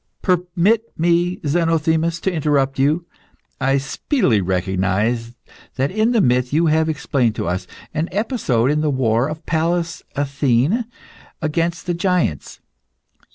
[0.23, 3.05] Permit me, Zenothemis, to interrupt you.
[3.59, 5.35] I speedily recognised
[5.77, 10.01] in the myth you have explained to us an episode in the war of Pallas
[10.15, 10.85] Athene
[11.43, 12.61] against the giants.